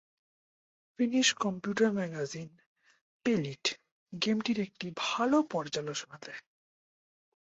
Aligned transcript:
Finish 0.99 1.27
computer 1.35 1.89
magazine 1.91 2.49
"Pelit" 3.25 3.65
গেমটির 4.13 4.59
একটি 4.59 4.87
ভাল 4.97 5.31
পর্যালোচনা 5.51 6.17
দেয়। 6.21 6.41